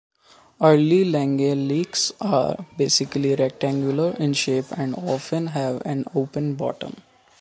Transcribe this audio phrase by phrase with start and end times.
[0.59, 6.95] Early langeleiks are basically rectangular in shape, and often have an open bottom.